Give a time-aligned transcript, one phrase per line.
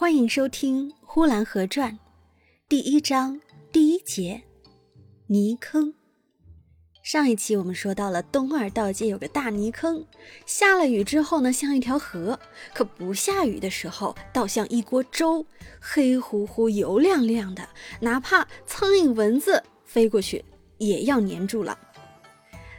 [0.00, 1.92] 欢迎收听《呼兰河传》
[2.70, 3.38] 第一章
[3.70, 4.40] 第一节
[5.26, 5.92] 泥坑。
[7.02, 10.06] 上一期我们说到了东二道街有个大泥坑，
[10.46, 12.34] 下了雨之后呢，像一条河；
[12.72, 15.44] 可不下雨的时候，倒像一锅粥，
[15.78, 17.68] 黑乎乎、油亮亮的，
[18.00, 20.42] 哪怕苍蝇、蚊子飞过去
[20.78, 21.78] 也要粘住了。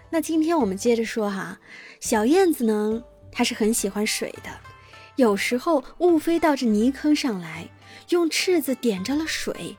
[0.09, 1.59] 那今天我们接着说哈，
[1.99, 4.70] 小燕子呢，它是很喜欢水的。
[5.15, 7.67] 有时候误飞到这泥坑上来，
[8.09, 9.77] 用翅子点着了水，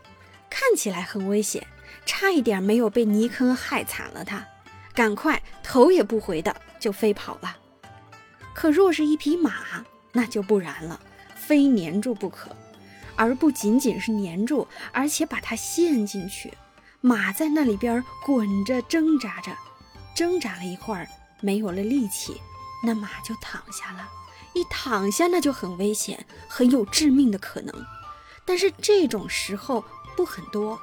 [0.49, 1.67] 看起来很危险，
[2.05, 4.25] 差一点没有被泥坑害惨了。
[4.25, 4.47] 它
[4.95, 7.57] 赶快头也不回的就飞跑了。
[8.55, 11.01] 可若是一匹马，那就不然了，
[11.35, 12.55] 非粘住不可。
[13.17, 16.53] 而不仅仅是粘住，而且把它陷进去。
[17.01, 19.51] 马在那里边滚着挣扎着，
[20.15, 21.09] 挣扎了一会儿，
[21.41, 22.41] 没有了力气，
[22.83, 24.09] 那马就躺下了。
[24.55, 27.87] 一躺下，那就很危险，很有致命的可能。
[28.45, 29.83] 但是这种时候
[30.17, 30.79] 不很多，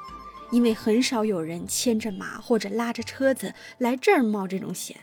[0.50, 4.98] 因为很少有人牵着马或者拉着车子来这儿冒这种险。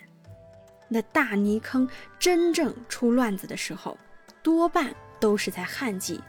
[0.89, 1.89] 那大泥坑
[2.19, 3.97] 真正出乱子的时候，
[4.43, 6.21] 多半都是在旱季。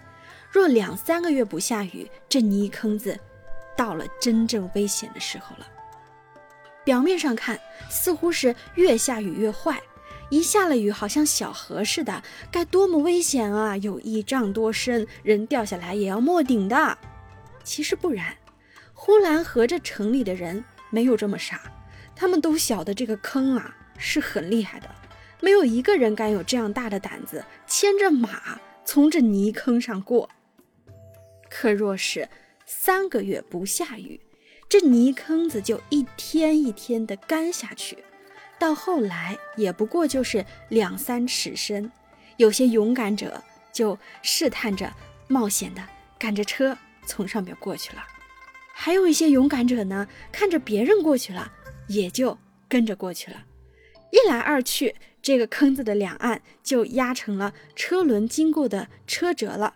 [0.51, 3.19] 若两三个月不下雨，这泥坑子
[3.75, 5.67] 到了真正危险的时候了。
[6.83, 7.59] 表面上看，
[7.89, 9.81] 似乎是越下雨越坏。
[10.29, 13.77] 一下了雨，好像小河似的，该多么危险啊！
[13.77, 16.97] 有一丈多深，人掉下来也要没顶的。
[17.63, 18.35] 其实不然，
[18.93, 21.61] 呼兰河这城里的人没有这么傻，
[22.15, 24.89] 他们都晓得这个坑啊是很厉害的，
[25.39, 30.29] 没有一个人敢有这样大的胆子牵着马从这泥坑上过。
[31.49, 32.27] 可若是
[32.65, 34.19] 三个月不下雨，
[34.67, 37.97] 这泥坑子就一天一天的干下去。
[38.59, 41.91] 到后来也不过就是两三尺深，
[42.37, 44.91] 有些勇敢者就试探着、
[45.27, 45.81] 冒险的
[46.17, 48.03] 赶着车从上边过去了，
[48.73, 51.51] 还有一些勇敢者呢，看着别人过去了，
[51.87, 52.37] 也就
[52.67, 53.45] 跟着过去了。
[54.11, 59.75] 一来二去，这个坑子的两岸就压成了车轮经过的车辙了。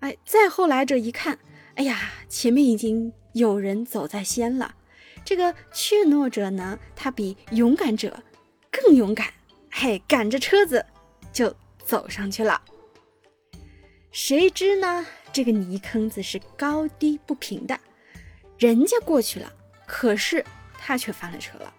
[0.00, 1.38] 哎，再后来者一看，
[1.76, 4.74] 哎呀，前面已经有人走在先了。
[5.26, 8.22] 这个怯懦者呢，他比勇敢者
[8.70, 9.26] 更勇敢，
[9.72, 10.86] 嘿，赶着车子
[11.32, 11.52] 就
[11.84, 12.62] 走上去了。
[14.12, 17.76] 谁知呢，这个泥坑子是高低不平的，
[18.56, 19.52] 人家过去了，
[19.84, 20.44] 可是
[20.78, 21.74] 他却翻了车了。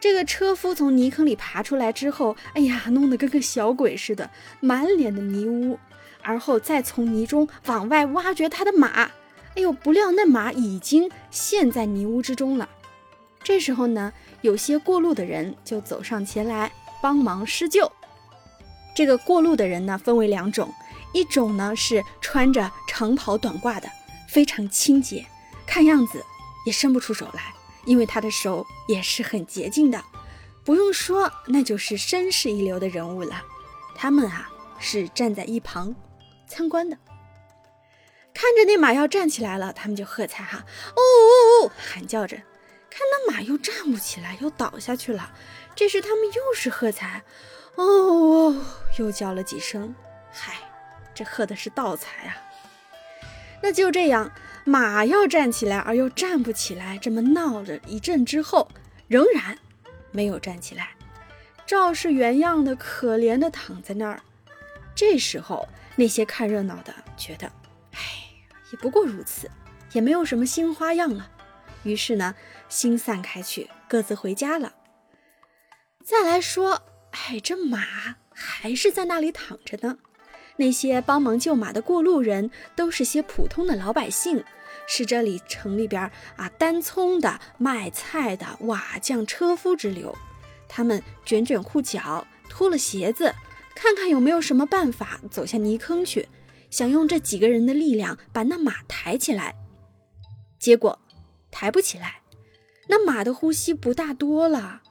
[0.00, 5.78] 这个车夫从泥坑里爬出来之后，哎呀，弄得跟个小鬼似的，满脸的泥污，
[6.22, 9.10] 而后再从泥中往外挖掘他的马。
[9.56, 9.72] 哎呦！
[9.72, 12.68] 不料那马已经陷在泥污之中了。
[13.42, 16.72] 这时候呢，有些过路的人就走上前来
[17.02, 17.90] 帮忙施救。
[18.96, 20.72] 这个过路的人呢，分为两种，
[21.12, 23.88] 一种呢是穿着长袍短褂的，
[24.28, 25.26] 非常清洁，
[25.66, 26.24] 看样子
[26.66, 27.52] 也伸不出手来，
[27.84, 30.02] 因为他的手也是很洁净的。
[30.64, 33.42] 不用说，那就是绅士一流的人物了。
[33.94, 34.48] 他们啊，
[34.78, 35.94] 是站在一旁
[36.48, 36.96] 参观的。
[38.44, 42.36] 看着那马要站起来了，他们就喝彩哈，哦哦哦，喊叫着。
[42.90, 45.32] 看那马又站不起来，又倒下去了。
[45.74, 47.22] 这时他们又是喝彩，
[47.76, 48.64] 哦哦，
[48.98, 49.94] 又叫了几声。
[50.30, 50.56] 嗨，
[51.14, 52.36] 这喝的是倒彩啊。
[53.62, 54.30] 那就这样，
[54.64, 58.68] 马要站起来而又站不起来，这么闹了一阵之后，
[59.08, 59.56] 仍然
[60.10, 60.90] 没有站起来，
[61.64, 64.20] 照是原样的可怜的躺在那儿。
[64.94, 65.66] 这时候，
[65.96, 67.50] 那些看热闹的觉得。
[68.74, 69.48] 也不过如此，
[69.92, 71.30] 也没有什么新花样了。
[71.84, 72.34] 于是呢，
[72.68, 74.74] 心散开去，各自回家了。
[76.04, 76.82] 再来说，
[77.12, 77.78] 哎，这马
[78.34, 79.98] 还是在那里躺着呢。
[80.56, 84.42] 那些帮忙救马的过路人，都是些普通的老百姓，
[84.88, 90.12] 是这里城里边啊担葱的、卖菜的、瓦匠、车夫之流。
[90.68, 93.32] 他们卷卷裤脚，脱了鞋子，
[93.76, 96.28] 看看有没有什么办法走下泥坑去。
[96.74, 99.54] 想用这几个人的力量把那马抬起来，
[100.58, 100.98] 结果
[101.48, 102.22] 抬不起来。
[102.88, 104.82] 那马的呼吸不大多了，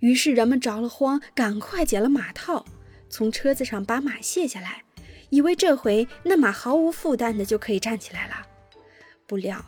[0.00, 2.66] 于是人们着了慌，赶快解了马套，
[3.08, 4.82] 从车子上把马卸下来，
[5.30, 8.44] 以为这回那马毫无负担的就可以站起来了。
[9.24, 9.64] 不料，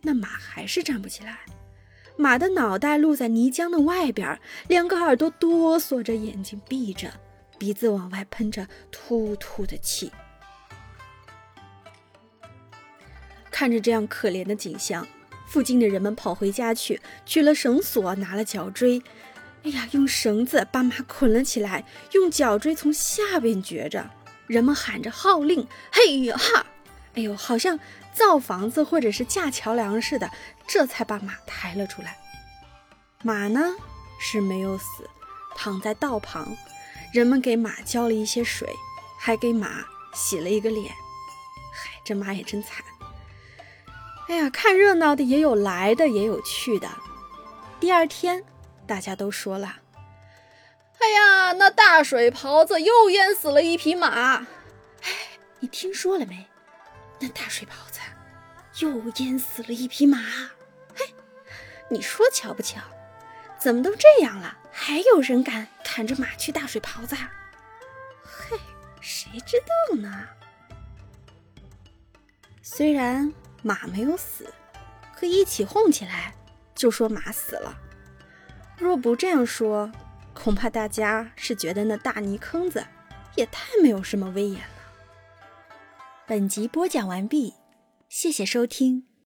[0.00, 1.40] 那马还是站不起来。
[2.16, 7.12] 马的脑袋露在泥浆的外边，两个耳朵哆嗦着，眼睛闭着，
[7.58, 10.10] 鼻子往外喷着突突的气。
[13.58, 15.08] 看着这样可怜的景象，
[15.46, 19.02] 附近的人们跑回家去，取了绳索，拿了脚锥，
[19.62, 21.82] 哎呀，用绳子把马捆了起来，
[22.12, 24.10] 用脚锥从下边撅着，
[24.46, 26.66] 人们喊着号令，嘿哈！
[27.14, 27.80] 哎呦，好像
[28.12, 30.30] 造房子或者是架桥梁似的，
[30.68, 32.18] 这才把马抬了出来。
[33.22, 33.74] 马呢
[34.20, 35.08] 是没有死，
[35.56, 36.54] 躺在道旁，
[37.10, 38.68] 人们给马浇了一些水，
[39.18, 39.82] 还给马
[40.14, 40.92] 洗了一个脸。
[41.72, 42.84] 嗨，这马也真惨。
[44.28, 46.88] 哎呀，看热闹的也有来的，也有去的。
[47.78, 48.44] 第二天，
[48.86, 49.76] 大家都说了。
[50.98, 54.46] 哎呀，那大水袍子又淹死了一匹马！
[55.02, 55.10] 哎，
[55.60, 56.46] 你听说了没？
[57.20, 58.00] 那大水袍子
[58.84, 60.18] 又淹死了一匹马！
[60.94, 61.14] 嘿，
[61.88, 62.80] 你说巧不巧？
[63.58, 67.14] 怎么都这样了，还有人敢赶着马去大水袍子？
[68.24, 68.58] 嘿，
[69.00, 70.26] 谁知道呢？
[72.62, 73.32] 虽然
[73.66, 74.52] 马没有死，
[75.14, 76.34] 可一起哄起来
[76.74, 77.76] 就说马死了。
[78.78, 79.90] 若不这样说。
[80.38, 82.86] 恐怕大家是觉得那大泥坑子
[83.36, 84.68] 也太没有什么威严了。
[86.26, 87.54] 本集播讲完毕，
[88.10, 89.06] 谢谢收听。